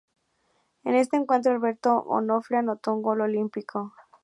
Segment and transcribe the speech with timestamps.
[0.83, 3.93] En este encuentro Alberto Onofre anotó un gol olímpico.